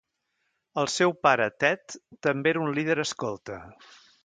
El 0.83 0.89
seu 0.93 1.13
pare 1.27 1.47
Ted 1.65 1.97
també 2.29 2.53
era 2.55 2.65
un 2.65 2.75
líder 2.79 2.99
escolta. 3.07 3.63